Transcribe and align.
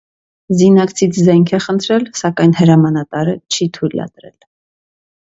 Զինակցից 0.59 1.19
զենք 1.27 1.51
է 1.57 1.59
խնդրել, 1.65 2.07
սակայն 2.21 2.55
հրամանատարը 2.63 3.37
չի 3.51 3.69
թույլատրել։ 3.79 4.35